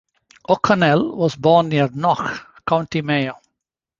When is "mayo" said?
3.03-3.37